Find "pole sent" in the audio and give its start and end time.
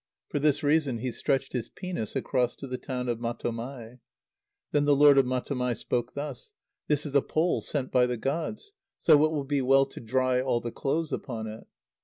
7.21-7.91